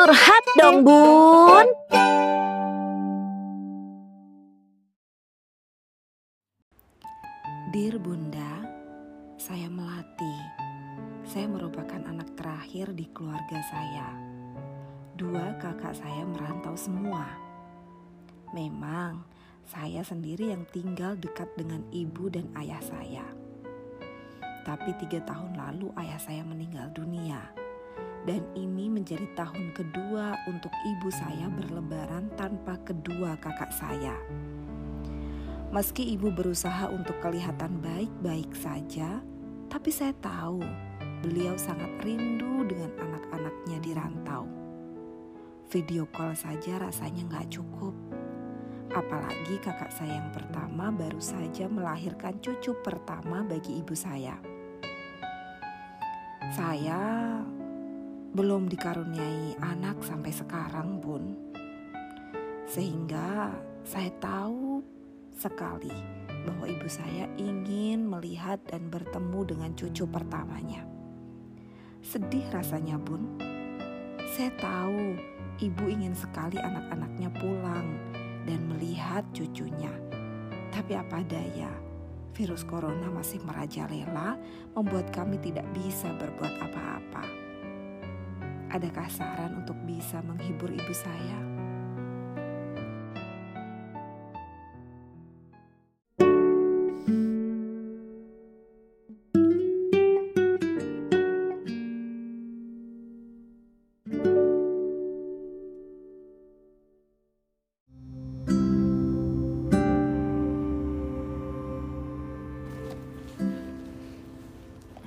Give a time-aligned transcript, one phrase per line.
[0.00, 1.68] Curhat dong bun
[7.68, 8.64] Dear Bunda,
[9.36, 10.36] saya Melati.
[11.28, 14.08] Saya merupakan anak terakhir di keluarga saya.
[15.20, 17.28] Dua kakak saya merantau semua.
[18.56, 19.20] Memang
[19.68, 23.28] saya sendiri yang tinggal dekat dengan ibu dan ayah saya.
[24.64, 27.59] Tapi tiga tahun lalu ayah saya meninggal dunia.
[28.28, 34.12] Dan ini menjadi tahun kedua untuk ibu saya berlebaran tanpa kedua kakak saya.
[35.70, 39.22] Meski ibu berusaha untuk kelihatan baik-baik saja,
[39.70, 40.60] tapi saya tahu
[41.22, 44.44] beliau sangat rindu dengan anak-anaknya di rantau.
[45.70, 47.94] Video call saja rasanya nggak cukup.
[48.90, 54.34] Apalagi kakak saya yang pertama baru saja melahirkan cucu pertama bagi ibu saya.
[56.50, 57.38] Saya
[58.30, 61.34] belum dikaruniai anak sampai sekarang, Bun.
[62.70, 63.50] Sehingga
[63.82, 64.86] saya tahu
[65.34, 65.90] sekali
[66.46, 70.86] bahwa ibu saya ingin melihat dan bertemu dengan cucu pertamanya.
[72.06, 73.34] Sedih rasanya, Bun.
[74.30, 75.18] Saya tahu
[75.58, 77.98] ibu ingin sekali anak-anaknya pulang
[78.46, 79.90] dan melihat cucunya.
[80.70, 81.74] Tapi apa daya,
[82.38, 84.38] virus corona masih merajalela
[84.78, 87.49] membuat kami tidak bisa berbuat apa-apa.
[88.70, 91.42] Adakah saran untuk bisa menghibur ibu saya?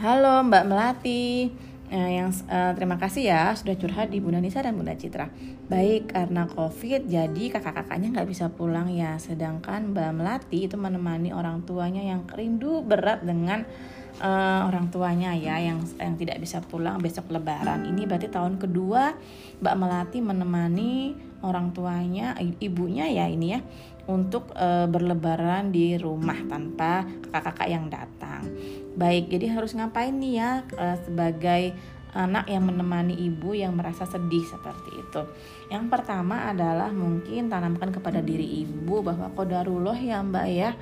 [0.00, 1.52] Halo Mbak Melati,
[1.90, 5.28] nah, yang uh, terima kasih ya sudah curhat di Bunda Nisa dan Bunda Citra.
[5.66, 11.66] Baik karena COVID jadi kakak-kakaknya nggak bisa pulang ya, sedangkan Mbak Melati itu menemani orang
[11.66, 13.66] tuanya yang rindu berat dengan
[14.18, 17.86] uh, orang tuanya ya yang yang tidak bisa pulang besok Lebaran.
[17.86, 19.14] Ini berarti tahun kedua
[19.62, 23.60] Mbak Melati menemani orang tuanya, ibunya ya ini ya
[24.10, 28.42] untuk uh, berlebaran di rumah tanpa kakak-kakak yang datang.
[28.98, 31.72] Baik, jadi harus ngapain nih ya uh, sebagai
[32.10, 35.22] anak yang menemani ibu yang merasa sedih seperti itu.
[35.70, 40.74] Yang pertama adalah mungkin tanamkan kepada diri ibu bahwa kodarullah ya Mbak ya.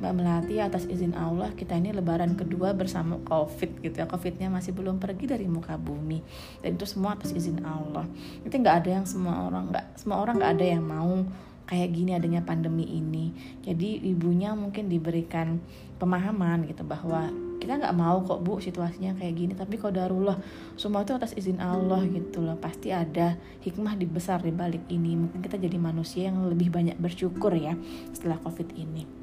[0.00, 4.08] Mbak Melati atas izin Allah kita ini lebaran kedua bersama Covid gitu ya.
[4.08, 6.24] Covidnya masih belum pergi dari muka bumi
[6.64, 8.08] dan itu semua atas izin Allah.
[8.40, 11.28] Itu nggak ada yang semua orang nggak semua orang nggak ada yang mau
[11.68, 13.30] kayak gini adanya pandemi ini.
[13.60, 15.60] Jadi ibunya mungkin diberikan
[16.00, 17.28] pemahaman gitu bahwa
[17.60, 20.40] kita nggak mau kok bu situasinya kayak gini tapi kalau darullah
[20.80, 25.12] semua itu atas izin Allah gitu loh pasti ada hikmah di besar di balik ini
[25.12, 27.76] mungkin kita jadi manusia yang lebih banyak bersyukur ya
[28.16, 29.19] setelah covid ini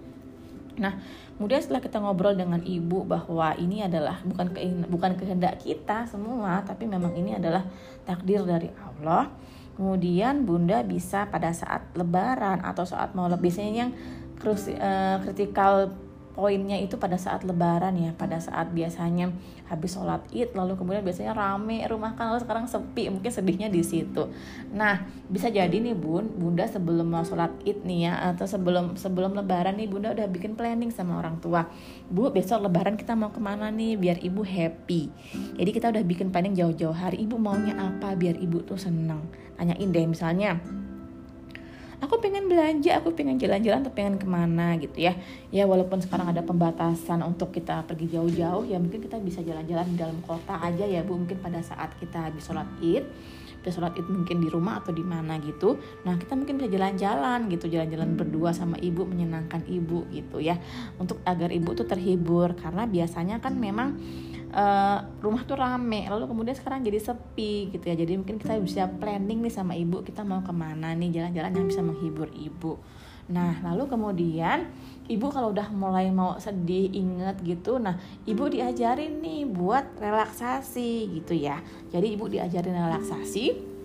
[0.77, 0.97] nah
[1.35, 6.61] kemudian setelah kita ngobrol dengan ibu bahwa ini adalah bukan ke, bukan kehendak kita semua
[6.65, 7.65] tapi memang ini adalah
[8.05, 9.33] takdir dari Allah
[9.77, 13.91] kemudian bunda bisa pada saat lebaran atau saat mau lebih biasanya yang
[15.25, 16.06] kritikal uh,
[16.37, 19.33] poinnya itu pada saat lebaran ya pada saat biasanya
[19.65, 23.81] habis sholat id lalu kemudian biasanya rame rumah kan lalu sekarang sepi mungkin sedihnya di
[23.81, 24.29] situ.
[24.69, 29.33] Nah bisa jadi nih bun bunda sebelum mau sholat id nih ya atau sebelum sebelum
[29.33, 31.65] lebaran nih bunda udah bikin planning sama orang tua.
[32.05, 35.09] Bu besok lebaran kita mau ke mana nih biar ibu happy.
[35.57, 39.25] Jadi kita udah bikin planning jauh-jauh hari ibu maunya apa biar ibu tuh seneng?
[39.57, 40.61] Tanyain deh misalnya
[41.97, 45.17] aku pengen belanja aku pengen jalan-jalan atau pengen ke mana gitu ya.
[45.49, 49.97] Ya walaupun sekarang ada pembatasan untuk kita pergi jauh-jauh ya mungkin kita bisa jalan-jalan di
[49.97, 51.17] dalam kota aja ya bu.
[51.17, 53.05] Mungkin pada saat kita habis sholat id
[53.57, 55.81] bisa sholat id mungkin di rumah atau di mana gitu.
[56.05, 60.61] Nah kita mungkin bisa jalan-jalan gitu jalan-jalan berdua sama ibu menyenangkan ibu gitu ya.
[61.01, 63.97] Untuk agar ibu tuh terhibur karena biasanya kan memang
[64.53, 67.95] uh, rumah tuh rame lalu kemudian sekarang jadi sepi gitu ya.
[67.95, 71.67] Jadi mungkin kita bisa planning nih sama ibu kita mau ke mana nih jalan-jalan yang
[71.67, 72.79] bisa menghibur ibu.
[73.27, 74.71] Nah lalu kemudian
[75.11, 81.35] ibu kalau udah mulai mau sedih inget gitu nah ibu diajarin nih buat relaksasi gitu
[81.35, 81.59] ya.
[81.91, 83.76] Jadi ibu diajarin relaksasi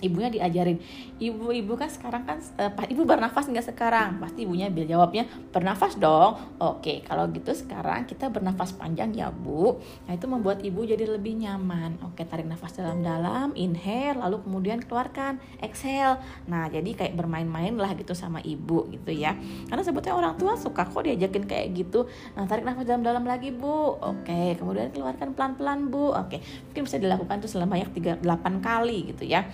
[0.00, 0.80] ibunya diajarin.
[1.20, 4.20] Ibu-ibu kan sekarang kan uh, ibu bernafas nggak sekarang?
[4.20, 6.36] Pasti ibunya bil jawabnya bernafas dong.
[6.60, 9.78] Oke kalau gitu sekarang kita bernafas panjang ya bu.
[10.08, 12.00] Nah itu membuat ibu jadi lebih nyaman.
[12.04, 15.38] Oke tarik nafas dalam-dalam inhale lalu kemudian keluarkan.
[15.60, 16.18] Exhale.
[16.48, 19.36] Nah jadi kayak bermain-main lah gitu sama ibu gitu ya.
[19.68, 22.08] Karena sebetulnya orang tua suka kok diajakin kayak gitu.
[22.34, 24.00] Nah tarik nafas dalam-dalam lagi bu.
[24.00, 26.16] Oke kemudian keluarkan pelan-pelan bu.
[26.16, 28.24] Oke mungkin bisa dilakukan tuh selama yang 38
[28.60, 29.44] kali gitu ya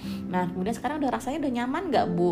[0.52, 2.30] kemudian sekarang udah rasanya udah nyaman nggak bu?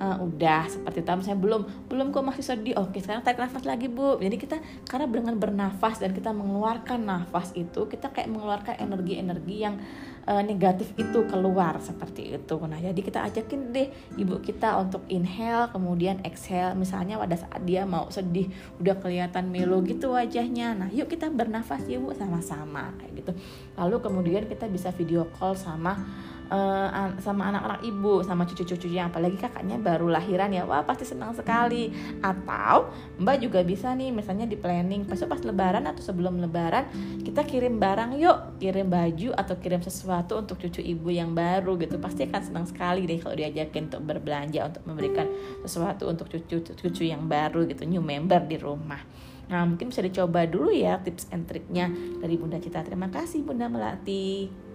[0.00, 1.12] Uh, udah seperti itu.
[1.12, 1.62] Misalnya belum
[1.92, 2.72] belum kok masih sedih.
[2.80, 4.16] Oke sekarang tarik nafas lagi bu.
[4.16, 4.56] Jadi kita
[4.88, 9.76] karena dengan bernafas dan kita mengeluarkan nafas itu kita kayak mengeluarkan energi-energi yang
[10.24, 12.56] uh, negatif itu keluar seperti itu.
[12.64, 16.72] Nah jadi kita ajakin deh ibu kita untuk inhale kemudian exhale.
[16.72, 18.48] Misalnya pada saat dia mau sedih
[18.80, 20.80] udah kelihatan melo gitu wajahnya.
[20.80, 23.32] Nah yuk kita bernafas ya bu sama-sama kayak gitu.
[23.76, 26.00] Lalu kemudian kita bisa video call sama
[26.50, 29.08] uh, sama anak-anak ibu sama cucu-cucunya.
[29.08, 30.66] Apalagi kakaknya baru lahiran ya.
[30.66, 31.94] Wah pasti senang sekali.
[32.20, 32.90] Atau
[33.22, 35.06] mbak juga bisa nih misalnya di planning.
[35.06, 36.90] Pas pas lebaran atau sebelum lebaran
[37.22, 38.58] kita kirim barang yuk.
[38.58, 41.96] Kirim baju atau kirim sesuatu untuk cucu ibu yang baru gitu.
[42.02, 45.30] Pasti akan senang sekali deh kalau diajakin untuk berbelanja untuk memberikan
[45.62, 47.86] sesuatu untuk cucu-cucu yang baru gitu.
[47.86, 49.00] New member di rumah.
[49.50, 51.90] Nah mungkin bisa dicoba dulu ya tips and triknya
[52.22, 52.86] dari Bunda Cita.
[52.86, 54.69] Terima kasih Bunda Melati.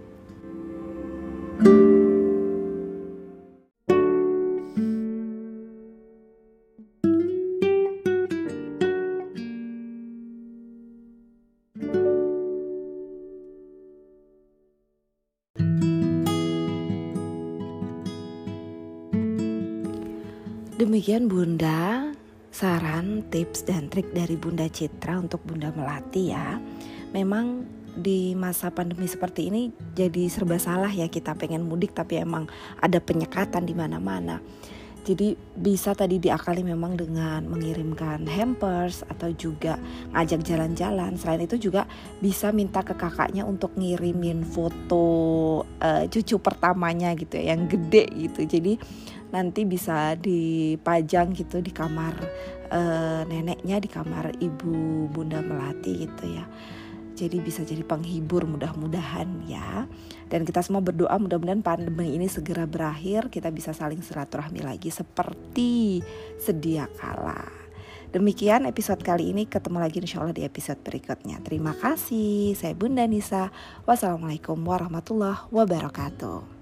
[20.96, 22.08] Demikian Bunda,
[22.48, 26.56] saran, tips dan trik dari Bunda Citra untuk Bunda Melati ya.
[27.12, 27.68] Memang
[28.00, 32.48] di masa pandemi seperti ini jadi serba salah ya kita pengen mudik tapi emang
[32.80, 34.40] ada penyekatan di mana-mana.
[35.04, 39.76] Jadi bisa tadi diakali memang dengan mengirimkan hampers atau juga
[40.16, 41.14] ngajak jalan-jalan.
[41.20, 41.84] Selain itu juga
[42.24, 45.04] bisa minta ke kakaknya untuk ngirimin foto
[45.62, 48.48] uh, cucu pertamanya gitu ya, yang gede gitu.
[48.48, 48.80] Jadi
[49.34, 52.14] nanti bisa dipajang gitu di kamar
[52.70, 56.44] uh, neneknya, di kamar ibu Bunda Melati gitu ya.
[57.16, 59.88] Jadi bisa jadi penghibur mudah-mudahan ya.
[60.28, 66.04] Dan kita semua berdoa mudah-mudahan pandemi ini segera berakhir kita bisa saling silaturahmi lagi seperti
[66.36, 67.66] sedia kala.
[68.12, 71.40] Demikian episode kali ini ketemu lagi insya Allah di episode berikutnya.
[71.40, 73.48] Terima kasih saya Bunda Nisa.
[73.88, 76.55] Wassalamualaikum warahmatullahi wabarakatuh